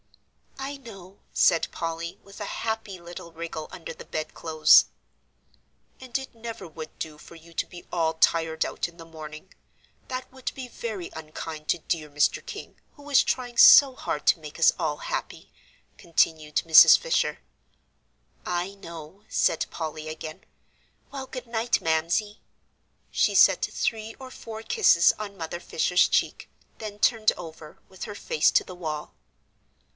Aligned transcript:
"I 0.57 0.77
know," 0.77 1.19
said 1.31 1.67
Polly, 1.71 2.17
with 2.23 2.39
a 2.41 2.45
happy 2.45 2.99
little 2.99 3.31
wriggle 3.33 3.67
under 3.71 3.93
the 3.93 4.05
bedclothes. 4.05 4.85
"And 5.99 6.17
it 6.17 6.33
never 6.33 6.67
would 6.67 6.97
do 6.97 7.17
for 7.17 7.35
you 7.35 7.53
to 7.53 7.65
be 7.67 7.85
all 7.91 8.13
tired 8.15 8.65
out 8.65 8.87
in 8.87 8.97
the 8.97 9.05
morning. 9.05 9.53
That 10.07 10.31
would 10.31 10.51
be 10.55 10.67
very 10.67 11.11
unkind 11.13 11.67
to 11.69 11.79
dear 11.79 12.09
Mr. 12.09 12.43
King, 12.43 12.79
who 12.93 13.09
is 13.11 13.23
trying 13.23 13.57
so 13.57 13.95
hard 13.95 14.25
to 14.27 14.39
make 14.39 14.57
us 14.57 14.71
all 14.79 14.97
happy," 14.97 15.51
continued 15.99 16.57
Mrs. 16.57 16.97
Fisher. 16.97 17.39
"I 18.45 18.73
know," 18.75 19.25
said 19.29 19.67
Polly, 19.69 20.07
again. 20.09 20.45
"Well, 21.11 21.27
good 21.27 21.47
night, 21.47 21.79
Mamsie." 21.81 22.41
She 23.11 23.35
set 23.35 23.65
three 23.65 24.15
or 24.19 24.31
four 24.31 24.63
kisses 24.63 25.13
on 25.19 25.37
Mother 25.37 25.59
Fisher's 25.59 26.07
cheek, 26.07 26.49
then 26.79 26.97
turned 26.97 27.31
over, 27.37 27.79
with 27.89 28.05
her 28.05 28.15
face 28.15 28.49
to 28.51 28.63
the 28.63 28.75
wall. 28.75 29.13